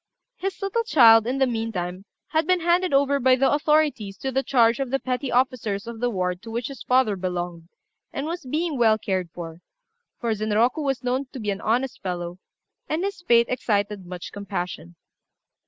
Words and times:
His 0.37 0.63
little 0.63 0.81
child, 0.83 1.27
in 1.27 1.37
the 1.37 1.45
meantime, 1.45 2.05
had 2.29 2.47
been 2.47 2.61
handed 2.61 2.91
over 2.91 3.19
by 3.19 3.35
the 3.35 3.51
authorities 3.53 4.17
to 4.17 4.31
the 4.31 4.41
charge 4.41 4.79
of 4.79 4.89
the 4.89 4.97
petty 4.97 5.31
officers 5.31 5.85
of 5.85 5.99
the 5.99 6.09
ward 6.09 6.41
to 6.41 6.49
which 6.49 6.69
his 6.69 6.81
father 6.81 7.15
belonged, 7.15 7.69
and 8.11 8.25
was 8.25 8.43
being 8.43 8.79
well 8.79 8.97
cared 8.97 9.29
for; 9.29 9.61
for 10.19 10.33
Zenroku 10.33 10.81
was 10.81 11.03
known 11.03 11.25
to 11.33 11.39
be 11.39 11.51
an 11.51 11.61
honest 11.61 12.01
fellow, 12.01 12.39
and 12.89 13.03
his 13.03 13.21
fate 13.21 13.45
excited 13.47 14.07
much 14.07 14.31
compassion. 14.31 14.95